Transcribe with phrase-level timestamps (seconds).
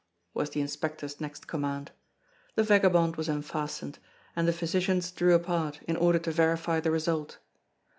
[0.33, 1.91] was the inspector's next command.
[2.55, 3.99] The vagabond was unfastened,
[4.35, 7.37] and the physicians drew apart in order to verify the result.